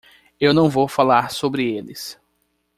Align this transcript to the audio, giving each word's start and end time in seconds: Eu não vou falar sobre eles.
Eu 0.39 0.51
não 0.51 0.67
vou 0.67 0.87
falar 0.87 1.29
sobre 1.29 1.63
eles. 1.77 2.19